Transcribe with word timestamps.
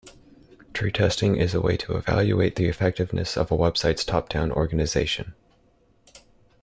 Tree 0.73 0.91
testing 0.91 1.35
is 1.35 1.53
a 1.53 1.61
way 1.61 1.77
to 1.77 1.95
evaluate 1.95 2.55
the 2.55 2.65
effectiveness 2.65 3.37
of 3.37 3.51
a 3.51 3.55
website's 3.55 4.03
top-down 4.03 4.51
organization. 4.51 5.35